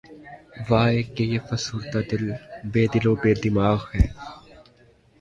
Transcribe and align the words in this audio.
واے! 0.67 0.99
کہ 1.13 1.23
یہ 1.31 1.39
فسردہ 1.47 2.01
دل‘ 2.09 2.25
بے 2.71 2.83
دل 2.93 3.05
و 3.11 3.13
بے 3.21 3.31
دماغ 3.43 3.79
ہے 3.93 4.05